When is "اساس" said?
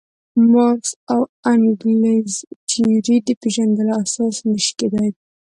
4.03-4.35